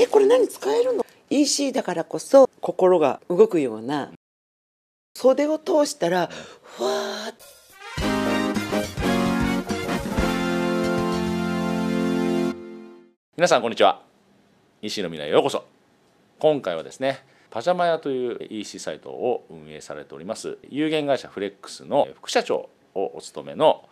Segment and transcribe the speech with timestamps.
[0.00, 4.12] えこれ何使えるの？EC だからこそ心が動くような
[5.16, 6.28] 袖を通したら
[6.62, 7.34] ふわーっ
[13.36, 14.00] 皆さんこんにちは。
[14.82, 15.64] EC の未来へようこそ。
[16.38, 23.88] 今回はですねパジャマ屋という EC サイトを運営されております有限会社フレックスの副社長をお務めの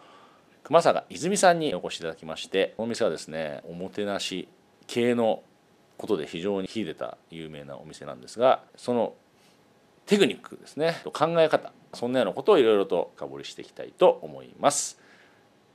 [0.62, 4.46] 熊坂泉さんにお越しいただきましてこの店はですねおもてなし
[4.86, 5.43] 系の
[5.99, 9.15] ことで非常に秀でた有名なお店なんですがその
[10.07, 14.98] テクニックですね考え方そんなようなことをいろいろと深掘りしていきたいと思います。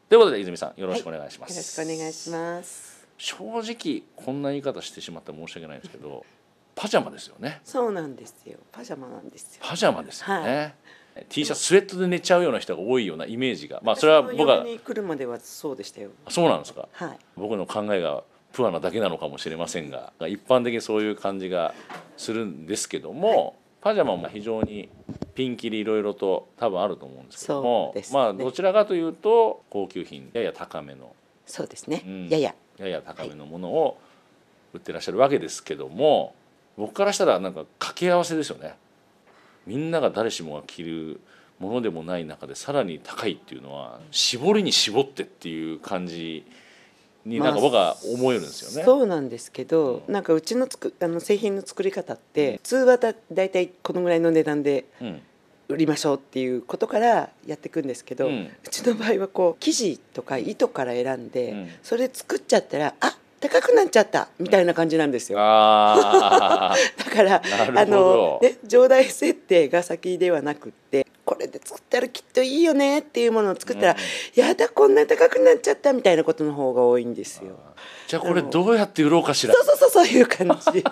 [0.09, 3.07] ということで泉さんよろしくお願いします、よろしくお願いします。
[3.17, 6.25] 正直こんな言い方してしまって申し訳ないんですけど
[6.75, 7.61] パジャマですよね。
[7.63, 8.57] そうなんですよ。
[8.71, 9.61] パジャマなんですよ。
[9.63, 10.75] パジャマですよね、
[11.29, 13.81] T シャツスウェットで寝ちゃうような人が多いようなイメージが。
[13.83, 16.11] まあそれは僕は来るまではそうでしたよ。
[16.29, 16.87] そうなんですか。
[16.91, 17.19] はい。
[17.35, 18.23] 僕の考えが
[18.53, 21.73] プアなだけなのかもしれませんが一般的にそういう感じが
[22.17, 24.89] するんですけども、パジャマも非常に
[25.33, 28.03] ピンキリいろいろと多分あると思うんですけども、ね。
[28.11, 31.15] まあどちらかというと高級品やや高めの。
[31.45, 32.29] そうですね、うん。
[32.29, 32.55] やや。
[32.77, 33.99] やや高めのものを
[34.73, 36.35] 売ってらっしゃるわけですけども、
[36.77, 38.75] 僕からしたらなんか掛け合わせですよね。
[39.65, 41.21] みんなが誰しもが着る
[41.59, 46.43] ものでもない中でさらに高いっていうのは絞りに絞ってっていう感じ
[47.25, 48.83] になんか僕は思えるんですよね。
[48.83, 55.21] そうなんですけど、なんかうちのつくあの製品の作り方って普通はだだいたいこのぐらいの値段でうん。
[55.69, 61.69] 売りましょうっていうことからやっていくんですけど、ううんちの場合はこう生地とか糸から選んで、うん。
[61.81, 65.39] それ作っちゃったらあ高くなっちゃったみたいな感じなんですよ。
[65.39, 67.41] あ だから
[67.75, 73.95] あの、ね、上代設定が先ではなくってこれで作ったらきっといいよねっていうものを作ったら、
[74.35, 77.57] やだこんな高くなっちゃったみたいなことの方が多いんですよ。
[78.05, 79.53] じゃあこれどうやって売ろうかしら。
[79.53, 80.79] そうそうそう そういう感じ。
[80.79, 80.83] い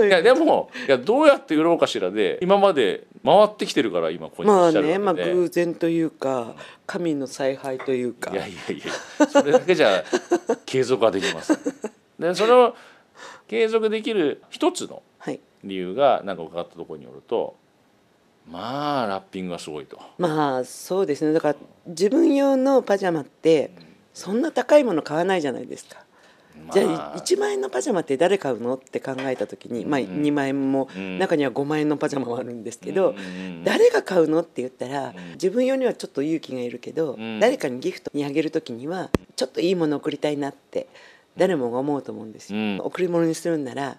[0.00, 6.54] やいやでもいやどうやって売ろうかしらで今まで回ってきてるから今ここにいまあね、まあ偶然というか
[6.86, 8.30] 神の采配というか。
[8.30, 8.82] いやいやい
[9.18, 10.04] やそれだけじゃ
[10.64, 11.58] 継続はできません。
[12.20, 12.76] でそれを
[13.48, 15.40] 継続できる一つのはい。
[15.64, 17.56] 理由がなんか伺ったところによると
[18.48, 20.00] まあラッピングがすごいと。
[20.18, 21.32] まあそうですね。
[21.32, 23.70] だから自分用のパジャマって
[24.12, 26.04] そんな高いもの買わないじゃないですか。
[26.72, 30.06] じゃあ1万円のパジャマって誰買うのって考えた時に、まあ、うん。
[30.22, 31.18] 2万円もうん。
[31.18, 33.14] 中には5万円のパジャマもあるんですけど、
[33.64, 35.14] 誰が買うのって言ったら、ん。
[35.32, 37.40] 自分用にはちょっと勇気がいるけど、ん。
[37.40, 40.88] 誰かにギフトにあげる時にはちょっといいものを送りたいなって
[41.36, 42.58] 誰もが思うと思うんですよ。
[42.58, 42.80] うん。
[42.80, 43.96] 贈り物にするんなら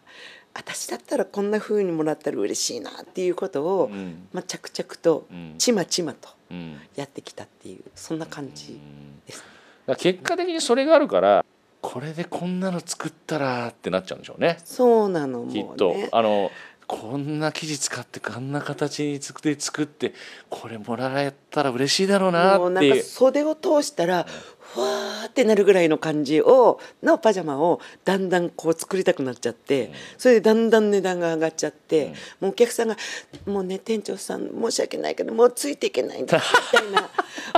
[0.54, 4.28] 私だったらこんな風にもらったら嬉しいなっていうことを、うん。
[4.34, 5.56] まあ、着々とうん。
[5.58, 6.80] ちまちまとうん。
[6.96, 8.80] やってきたっていうそんな感じ
[9.26, 9.40] です。
[9.40, 9.52] だか
[9.88, 11.46] ら結果的にそれがあるから
[11.82, 14.58] これでこんなの作ったらってなっちゃうんでしょうね。
[14.64, 15.96] そうなのもうきねっと。
[16.12, 16.52] あの
[16.88, 20.14] こんな生地使ってこんな形に作って作って
[20.50, 24.28] これもらえたら嬉しいだろうなもうなんかっていう袖を通したら
[24.74, 32.98] ふわーってなるぐらいの感じをのパジャマをだんだんこう作りたくなっちゃって、それでだんだん値段が上がっちゃって、もうお客さんが
[33.46, 36.38] 「もうね店長さん申し訳ないけどもうついていけないんだ」
[36.74, 37.10] みたいな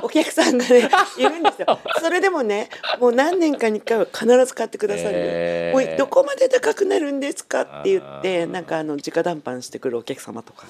[0.03, 1.79] お客さんがねいるんですよ。
[2.01, 10.65] それでもねもう何年かに1回は必ず買ってくださる、おいどこまで高くなるんですか?」って言ってなんかあの直談判してくるお客様とか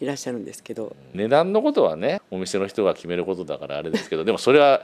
[0.00, 0.94] いらっしゃるんですけど。
[1.14, 4.82] 値段のことはねお店の人が決めることだからあれですけどでもそれは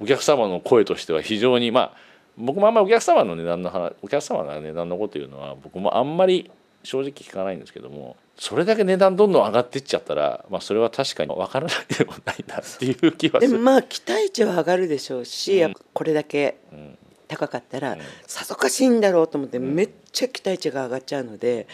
[0.00, 1.92] お客様の声としては非常にまあ
[2.36, 6.50] 僕もあんまりお客様の値段の話お客様の値段のこというのは僕もあんまり
[6.82, 13.52] 正直聞かないんですけどもそれだけ値段どんどん上がっていっちゃったら、まあ、それは確かに分からないでもないなっていう気はする。
[13.52, 16.98] でもまあ期待値は上がるでしょうし、うんこれだけうん
[17.28, 17.98] 高かったら、うん。
[18.26, 21.66] さぞかしいんだろうと思って、めっちゃ期待値が上がっちゃうので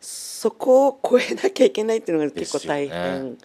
[0.00, 3.38] そこを超えなきゃいけないっていうのが結構大変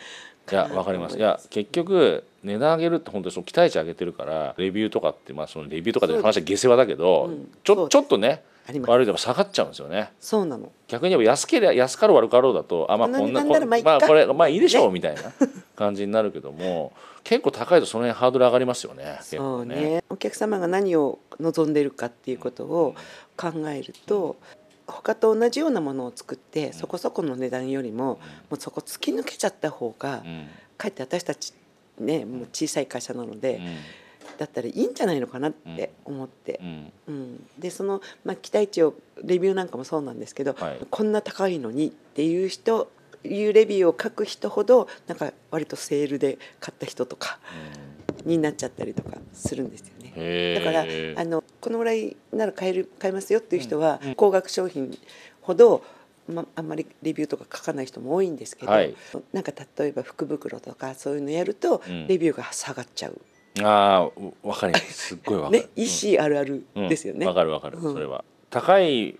[0.51, 1.17] いやわかります。
[1.17, 7.51] いや結局値段上げるって本当にその期待値上げてるからレビューとかってまあそのレビューとかで話は下世話だけど、うん。
[7.63, 8.43] ちょちょっとね
[8.85, 10.11] 悪いとか下がっちゃうんですよね。
[10.19, 10.71] そうなの。
[10.87, 15.21] 逆に言えば安ければ安かろう悪かろうだとあまあこんなこんなこまあこれまあいいでしょうねみたいな
[15.75, 16.93] 感じになるけども
[17.23, 20.03] 結構高いとその辺ハードル上がりますよねそうね。
[20.09, 22.95] お客様が何を望んでるかっていうことを
[23.37, 24.37] 考えると
[24.85, 28.19] 他と同じようなものを作ってそこそこの値段よりもも
[28.51, 30.47] うそこ突き抜けちゃった方がうん。
[30.77, 31.53] かえって私たち
[31.99, 33.75] ねもう小さい会社なので、うん。
[34.37, 36.59] だったらいいんじゃないのかなって思って。
[36.61, 36.91] う、ん。
[37.07, 40.79] うん、でその、まあ、期待値をレビューなんかもそうなんですけど、はい。
[40.89, 42.89] こんな高いのにっていう人
[43.23, 47.39] いうレビューを書く人ほどなんか割とセールで買った人とか
[48.25, 50.13] になっちゃったりとかするんですよね。
[50.15, 54.15] へだからーあのこのぐらいなら買える買えますよっていう人は、うん。
[54.15, 54.97] 高額商品
[55.41, 55.83] ほど、
[56.27, 58.95] ま、あんまりレビューとか書かない人も多いんですけど、はい。
[59.31, 62.07] なんか例えば福袋とかそういうのやると、うん。
[62.07, 63.19] レビューが下がっちゃう、
[63.61, 64.09] あ
[64.43, 64.93] あわかります。
[64.93, 65.63] すっごいわかる。
[65.63, 66.89] ね、EC あるあるうん。
[66.89, 67.25] ですよね。
[67.25, 67.93] わ、かるわかる、うん。
[67.93, 68.23] それは。
[68.49, 69.17] 高い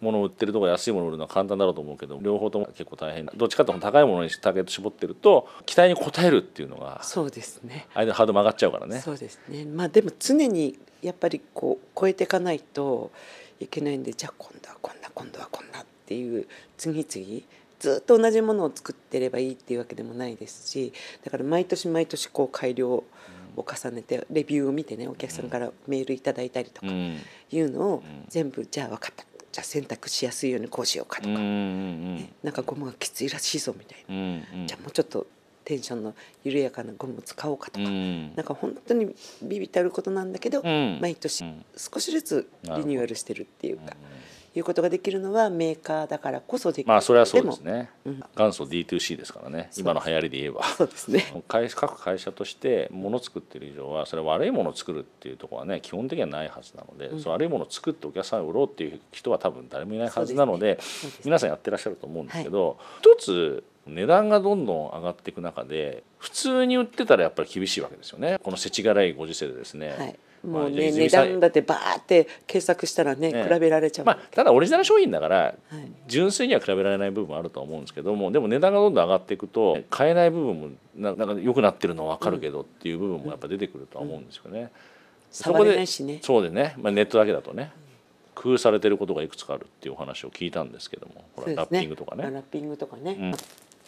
[0.00, 3.26] ものを売ってるとこ安いものを売るのは簡単だろうと思うけど両方とも結構大変。
[3.34, 7.86] どっちかというと高いものにターゲット絞ってると期待に応えるっていうのがそうですね。
[7.94, 9.00] 間ハードル曲がっちゃうからね。
[9.00, 9.64] そうですね。
[9.64, 13.10] まあでも常にやっぱりこう超えていかないと
[13.60, 16.46] いけないんでじゃあ今度はこんな今度はこんなっていう
[16.76, 17.42] 次々
[17.78, 20.92] ずっと同じものを作ってればいいっていうわけでもないですし
[21.24, 23.04] だから毎年毎年こう改良を
[23.56, 27.18] 重ねてレビューを見てねお客さんからメールいただいたりとかうん。
[27.50, 28.02] いうのをん。
[28.28, 34.66] 全部じゃあ分かったじゃあ選択しやすいようにこうしようかとか、うんうんねなんかゴムがきついらしいぞみたいな、うんうん。
[34.66, 35.26] じゃあもうちょっと
[35.64, 36.14] テンションの
[36.44, 38.34] 緩やかなゴムを使おうかとか、うん。
[38.34, 40.98] なんか本当にビビってあることなんだけど、うん。
[41.00, 41.64] 毎年うん。
[41.76, 43.92] 少しずつリニューアルしてるっていうか、うん
[44.54, 46.88] いうことができるのはメーカーだからこそできる。
[46.88, 48.22] まあそれはそうですもねうん。
[48.36, 49.70] 元祖 D2C ですからね。
[49.76, 50.64] 今の流行りで言えば。
[50.64, 51.24] そうですね。
[51.46, 57.20] 会各会社として物を作ってる以上はそれは悪いものを作るっていうところはね基本的にはないはずなので、うん。
[57.20, 61.22] その悪いものを作ってお客さんに売ろうっていう人は多分誰もいないはずなのでそうですね。
[61.26, 68.38] 皆さんやってらっしゃると思うんですけど、一つ値段がどんどん上がっていく中で普通に売ってたらやっぱり厳しいわけですよね。
[68.42, 69.90] この世知辛いご時世でですね。
[69.90, 75.54] はいもうね値段だってバーって検索したらねね比べられちゃう、まあ、ただオリジナル商品だからはい。
[76.06, 84.70] 純粋には比べられない部分もあると思うんですけどもでも値段がどんどん上がっていくと買えない部分もななんか良くなってるのは分かるけどっていう部分もやっぱ出てくるとは思うんですよね。
[85.30, 86.20] そ触こでれないしね。
[86.22, 87.70] そうでね、まあ、ネットだけだとね
[88.34, 92.22] 工夫されてることがいくつかあるっていうお話を聞いたんですけどもほら、ラッピングとかね。
[92.24, 93.34] ラッピングとかね、うん。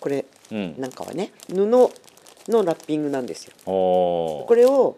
[0.00, 1.90] これうん、なんかはね布の
[2.48, 3.52] ラッピングなんですよ。
[3.64, 4.96] これを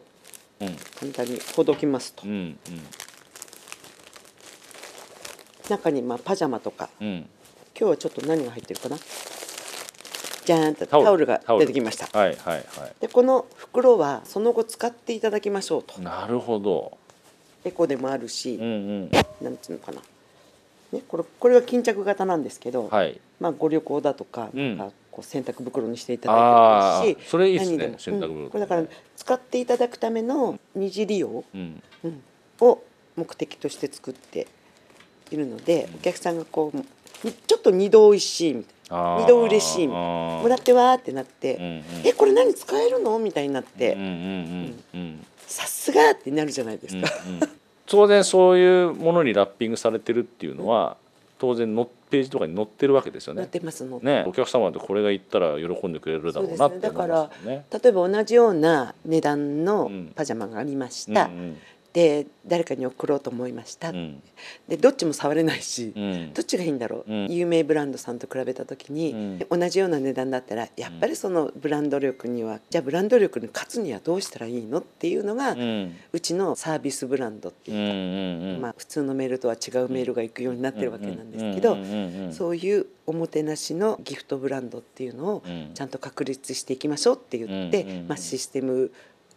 [0.63, 0.77] うん
[1.13, 2.23] 簡単にほどきますと。
[2.25, 2.59] うんうん
[5.69, 6.89] 中にまあパジャマとか。
[7.01, 7.29] うん
[7.79, 8.99] 今日はちょっと何が入ってるかな。
[10.45, 11.25] じゃーんとタオル。
[11.25, 12.07] が出てきました。
[12.17, 16.01] はいはいはでこの袋はその後使っていただきましょうと。
[16.01, 16.99] いなるほど。
[17.65, 18.67] エコでもあるし、うんう
[19.05, 19.11] ん。
[19.41, 20.01] なんつうのかな、
[20.93, 23.21] ね、これこれは巾着型なんですけど、はい。
[23.41, 24.91] まあ、ご旅行だとかうんなん。
[24.91, 28.51] かこう洗濯袋にしていただいてもいいしそれいいっすね洗濯袋うん。
[28.51, 28.85] これだから
[29.17, 31.83] 使っていただくための二次利用、うん。
[32.03, 32.23] うん。
[32.61, 32.83] を
[33.17, 34.49] 目的として作って
[35.31, 36.77] いるのでお客さんがこう
[37.27, 38.73] にちょっと二度おいしいみたいな。
[39.21, 40.09] 二度嬉しいみたいな。
[40.43, 41.83] もらってわーってなって、うんうん。
[42.05, 43.97] えこれ何使えるのみたいになって、
[45.47, 47.09] さすがってなるじゃないですか。
[47.87, 50.97] 当然そういうものにラッピングされてるっていうのは
[51.43, 53.51] 当然のページとかに載ってるわけですよなっね。
[53.51, 53.83] てます。
[53.85, 57.65] のねお客様ってこれが言ったら喜んでくれるだろうなって思いますよね。
[57.83, 60.13] 例えば同じような値段のうん。
[60.15, 61.57] パジャマがありました、うん
[61.93, 64.23] で誰かに送ろうと思いました、うん。
[64.69, 66.33] でどっちも触れないし、うん。
[66.33, 67.27] どっちがいいんだろう、うん。
[67.29, 69.61] 有名ブランドさんと比べた時に、うん。
[69.61, 81.77] 同じような値段だったらやっぱりそのブランド力には、じゃあブランド力に勝つにはどうしたらいいのっていうのが、ううんちのサービスブランドってういうか、まあ、普通のメールとは違うメールが行くようになってるわけなんですけど、
[82.33, 85.71] そういうおもてなしのギフトブランドっていうのをうん。
[85.75, 88.93] ちゃんと確立していきましょうって言って、まあ、システム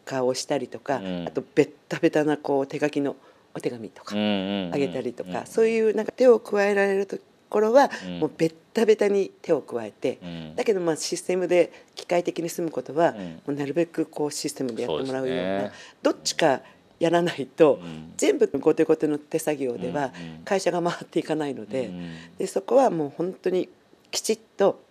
[0.05, 1.27] 化をしたりとか、うん。
[1.27, 3.15] あとベッタベタなこう手書きの
[3.53, 7.17] お手紙とかあげたりとか、うんそういうなんか手を加えられると
[7.49, 8.19] ころはうん。
[8.19, 10.55] もうベッタベタに手を加えて、うん。
[10.55, 13.17] だけどまあシステムで機械的に済むことは、うん。
[13.17, 15.71] もうなるべくこうシステムでやってもらうような
[16.01, 16.62] どっちか
[17.00, 18.13] やらないと、うん。
[18.17, 20.12] 全部後手後手の手作業では
[20.43, 22.15] 会社が回っていかないので,、うん。
[22.38, 23.69] でそこはもう本当に
[24.12, 24.81] きちっと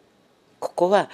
[0.59, 1.11] ここは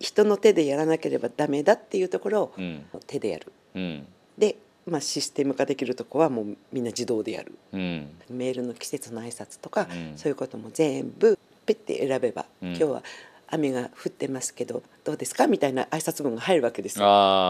[0.00, 2.84] 人の手でやらなければダメだっていうところをうん。
[3.06, 3.52] 手でやる。
[3.74, 4.06] うん。
[4.36, 7.52] で、まあ、システム化できるとこはもうみんな自動でやる。
[7.72, 8.08] うん。
[8.30, 10.12] メールの季節の挨拶とか、うん。
[10.16, 12.68] そういうことも全部ペッて選べば、うん。
[12.70, 13.02] 今日は
[13.48, 15.46] 雨が降ってますけどどうですか？
[15.46, 17.06] みたいな挨拶文が入るわけですよ。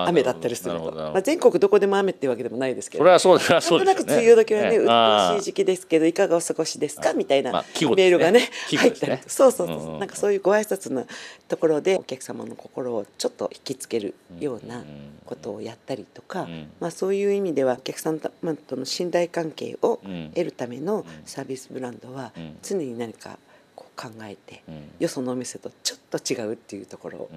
[0.07, 0.93] 雨だったりすると。
[0.93, 3.03] まあ、全国どこでも雨っていうわけでもないですけど。
[3.03, 7.13] それはそうだなんとなく梅雨時はね、うっとうしい時期期ですけどいかがお過ごしですか？
[7.13, 9.19] みたいなメールがね入ったり。
[9.19, 11.07] とそうそうそう、うんうんなんかそういうご挨拶の
[11.49, 14.83] ところでお客様の心をちょっと引きつけるような
[15.25, 16.69] ことをやったりとか、うん。
[16.81, 18.31] まあ、そういう意味ではお客様と
[18.77, 20.31] の信頼関係をうん。
[20.35, 22.59] 得るためのサービスブランドはうん。
[22.63, 23.54] 常に何かこう
[23.97, 24.91] 考えて、うん。
[24.99, 27.19] よそのお店とちょっと違うっていうところ。
[27.19, 27.31] を、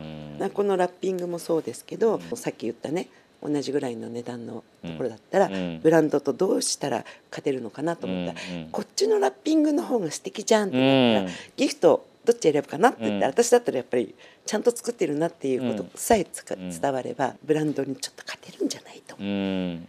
[0.54, 2.38] このラッピングもそうですけど、うん。
[2.38, 3.08] さっき言ったね
[3.42, 5.80] 同じぐらいの値段のところだったら、うん。
[5.82, 8.34] ブランドとどうしたら勝てるのかなと思った。
[8.34, 8.40] ら、
[8.72, 10.82] こっちのラッピングの方が素敵じゃんってう
[11.14, 11.34] なったら、ん。
[11.56, 13.34] ギフトどっち選ぶかなって言ったら、うん。
[13.34, 19.26] 私だったらやっぱりちゃんと作ってるなっていうことさえ伝われば、ブランドにちょっと勝てるんじゃないと、うん。
[19.26, 19.88] うん。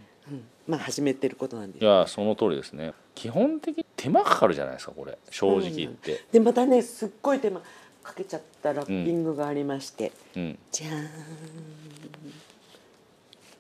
[0.67, 1.83] まあ始めてることなんです。
[1.83, 5.19] いやその通りですね基本的に手間かかるじゃないですかこれ。
[5.31, 7.61] 正直言って、でまたねすっごい手間
[8.05, 11.09] かけちゃったラッピングがありまして、うん、じゃーん。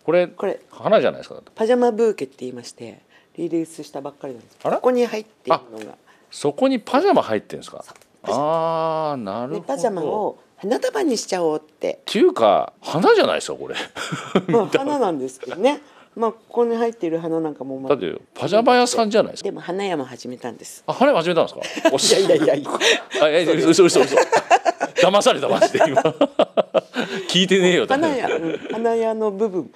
[0.04, 0.60] これこれ。
[0.70, 3.00] 花じゃないですかパジャマブーケって言いまして
[3.36, 5.96] リリースしたばっかりなんですここに入っているのが、
[6.30, 7.84] そこにパジャマ入ってるんですか？
[8.22, 9.60] ああなるほど。
[9.60, 11.94] ねパジャマを花束にしちゃおうって。
[11.94, 13.74] っていうか花じゃないですかこれ。
[14.46, 15.80] まあ花なんですけどね
[16.18, 19.48] まあここに入っている花なんかも、まあだってパジャマ屋さんじゃないですか。
[19.48, 20.82] でも花屋も始めたんです。
[20.86, 21.90] あ花始めたんですか？
[21.92, 22.70] お いやいやいやいや。
[23.22, 24.16] あえ嘘嘘嘘。
[25.00, 26.02] 騙されたマジで今。
[27.30, 29.70] 聞いてねえよ花屋、うん花屋の部分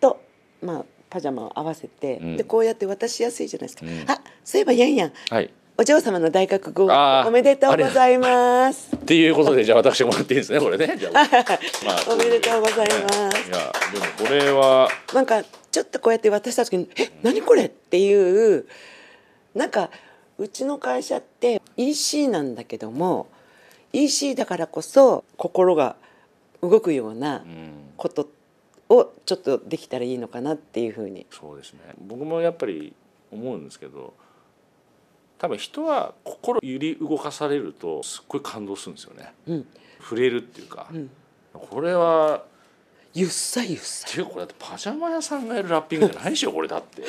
[0.00, 0.20] と
[0.62, 2.36] まあパジャマを合わせて、うん。
[2.36, 4.04] でこうやって渡しやすいじゃないですか、うん。
[4.10, 5.12] あそういえばやんやん。
[5.30, 8.90] はいお嬢様の大学合おめでとうございます。
[8.96, 10.96] っていうことでじゃあ私もらっていいですねこれね。
[10.98, 13.48] じゃあ、まあ おめでとうございます。
[13.48, 14.88] いやでもこれは。
[15.14, 18.66] なんかちょっとこうやって渡した時に「え何これ?」っていう
[19.54, 19.90] なんか
[20.36, 23.28] うちの会社って EC なんだけども
[23.92, 25.94] EC だからこそ心が
[26.60, 27.70] 動くようなうん。
[27.96, 28.28] こと
[28.88, 31.26] をちょっとできたらいいのかなっていうふうに。
[31.30, 31.80] そうですね。
[32.00, 32.92] 僕もやっぱり
[33.32, 34.14] 思うんですけど
[35.38, 39.32] 多分人は心揺り動かされるとすっごい感動するんですよね。
[39.46, 39.66] うん。
[40.00, 41.08] 触れるっていうか、ん。
[41.52, 42.44] これは
[43.14, 47.02] ゆっさゆっさていうかこれだってパジャマ屋さんがやるラッピングじゃないでしょこれだって。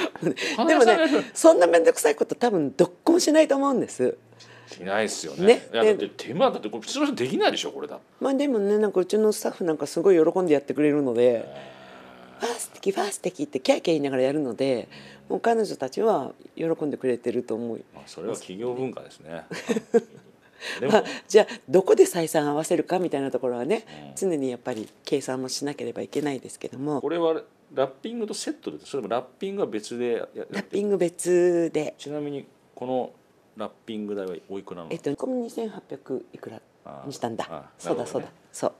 [0.58, 0.98] お でもね
[1.34, 4.18] そんな面倒くさいこと多分どっこもしないと思うんです。
[4.68, 5.46] しないですよね。
[5.46, 5.70] ね。
[5.74, 11.46] だって手間だってこれ普通の人できないでしょこれだまあでもねなんかうちのスタッフなんかすごい喜んでやってくれるので
[12.40, 14.88] 「ファー素敵ファー素敵ってキャーキャー言いながらやるので
[15.28, 17.82] もう彼女たちは喜んでくれてると思う。
[17.94, 19.44] まあ、それは企業文化ですね。
[20.80, 24.16] で もまあ、じゃあどこで採算合わせるかみたいなところはね、うん。
[24.16, 27.02] 常にやっぱり計算もしなければいけないですけども。
[27.02, 27.44] これは
[27.74, 30.18] ラッピングとセットでそれもラッピングは別で
[30.50, 31.94] ラッピング別で。
[31.98, 33.12] ちなみにこの
[33.56, 34.94] ラッピング代はおいくらなの？
[34.94, 36.62] えっとこれ2800いくら
[37.06, 37.46] にしたんだ。
[37.50, 38.74] あそうだそうだ、そう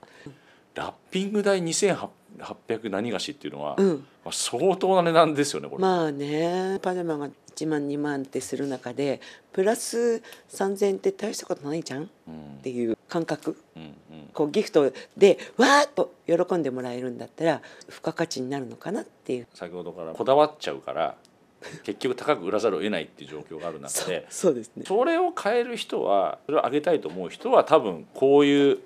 [0.74, 4.06] ラッピング代2800何がしっていうのは、うん。
[4.24, 6.78] まあ、相当な値段ですよねこれ、まあね。
[6.82, 9.20] パジャマが1万2万ってする中で
[9.52, 12.04] プラス3000って大したことないじゃん？
[12.04, 12.58] っうん。
[12.62, 13.56] ていう感覚。
[13.76, 13.92] うんうん。
[14.32, 19.46] こうギフトでわーっと喜んでもらえるんだったら付加価値になるのかなっていう。
[19.54, 21.16] 先ほどからこだわっちゃうから
[21.82, 24.84] 結局高く売らざるを得ないっていう状況がある中でそうですね。
[24.86, 28.78] それを変える人はそれを上げたいと思う人は多分こういう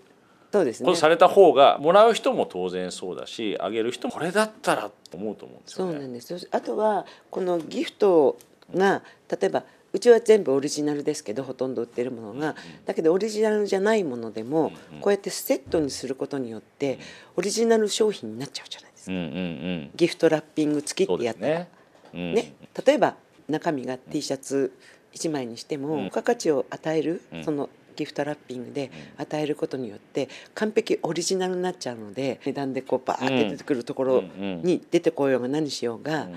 [0.54, 0.86] そうですね。
[0.86, 5.98] ことされた方がもらう人も当然そうだしあげる人もこれだったらと思うと思うんですそうよね。
[5.98, 6.38] なんですよ。
[6.52, 8.38] あとはこのギフト
[8.72, 14.70] が例えばうちは全部オリジナルですけどほとんど売ってるものが、だけどオリジナルじゃないものでも、
[15.00, 17.00] こうやってセットにすることによって
[17.36, 19.90] オリジナル商品になっちゃうじゃないですか、うんうんうん。
[19.96, 21.68] ギフトラッピング付きそうってやったらね。
[22.12, 22.34] うん。
[22.34, 23.16] ね、例えば
[23.48, 24.72] 中身が T シャツ
[25.14, 26.04] 1枚にしてもうん。
[26.04, 27.44] 付加価値を与える、うん。
[27.44, 36.28] そのギフトラッピングで与えることによって完璧オリジナルになっちゃうので値段でこうバーって出てくるところに出てこようが何しようが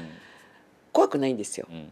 [0.92, 1.68] 怖くないんですよ。
[1.70, 1.90] うん。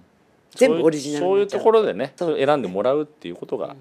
[0.55, 3.75] 全部オリジナルそういうところでね選んでもらうっていうことが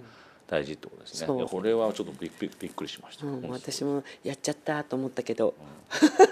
[0.46, 1.26] 大事ってことですね。
[1.26, 3.26] これはちょっとびっびっびっくりしました。
[3.26, 5.54] うん、私もやっちゃったと思ったけど。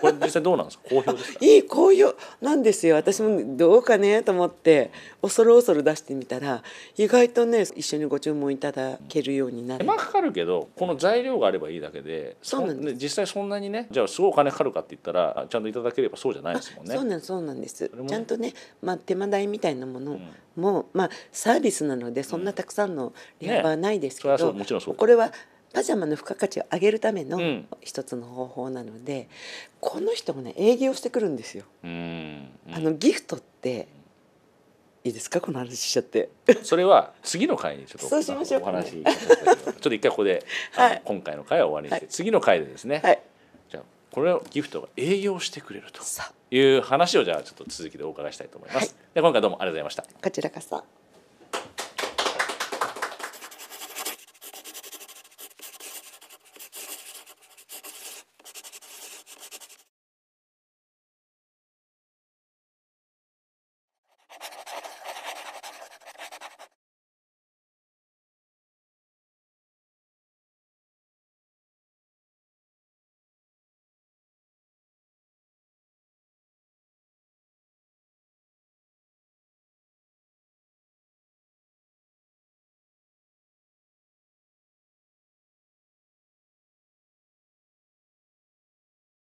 [0.01, 0.85] これ実際どうなんですか？
[0.91, 1.39] 好評ですか？
[1.45, 4.91] いい紅葉なんですよ私もどうかねと思って。
[5.23, 6.63] 恐る恐る出してみたら
[6.97, 9.85] 意外とね一緒にご注文いただけるようになる。
[9.85, 12.87] 手間かかるけどこの材料があればいいだけでそうなんです。
[12.95, 16.95] ね実際そんなにねじゃあすごいお金かかるかって言ったらちゃんといただければそうじゃないですもんね。
[16.95, 17.91] そうなんそうなんです、ね。
[18.09, 18.53] ちゃんとね、
[18.83, 20.19] まあ、手間代みたいなもの
[20.57, 24.55] も、まあ、サービスなのでそんなたくさんのリハはないですけど、
[24.95, 25.33] これは
[25.73, 27.67] パジャマの付加価値を上げるためのうん。
[27.81, 29.29] 一つの方法なので、
[29.81, 31.65] この人もね営業してくるんですよ。
[31.83, 31.91] うん。
[32.69, 32.75] うん。
[32.75, 33.89] あのギフトって
[35.05, 35.41] いいですか？
[35.41, 36.29] この話しちゃって。
[36.63, 38.63] それは次の回にちょっとそうしましょう。
[38.63, 38.71] ちょ
[39.71, 41.03] っと一回ここで、はい。
[41.05, 42.09] 今回の回は終わりにして、はい。
[42.13, 43.23] 次の回でですね、はい。
[43.71, 48.79] じゃあこれをギフトが営業してくれるとさいう話をじゃあちょっと続きでお伺いしたいと思います。
[48.79, 48.89] はい。
[49.15, 50.03] で今回どうもありがとうございました。
[50.03, 50.85] あこちらこそ。